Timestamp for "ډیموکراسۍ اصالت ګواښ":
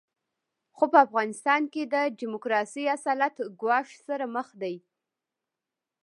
2.19-3.87